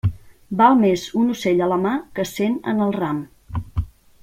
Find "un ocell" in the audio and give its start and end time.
1.23-1.61